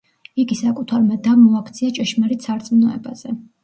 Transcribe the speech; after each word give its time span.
იგი 0.43 0.57
საკუთარმა 0.61 1.19
დამ 1.29 1.45
მოაქცია 1.51 1.95
ჭეშმარიტ 2.01 2.51
სარწმუნოებაზე. 2.51 3.41